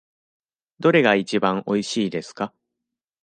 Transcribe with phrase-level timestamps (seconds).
[0.79, 2.55] どれがいちばんおいしいですか。